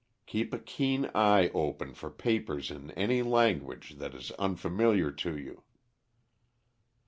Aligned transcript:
Keep 0.25 0.51
a 0.51 0.57
keen 0.57 1.11
eye 1.13 1.49
open 1.53 1.93
for 1.93 2.09
papers 2.09 2.71
in 2.71 2.89
any 2.97 3.21
language 3.21 3.97
that 3.97 4.15
is 4.15 4.31
unfamiliar 4.31 5.11
to 5.11 5.37
you." 5.37 5.61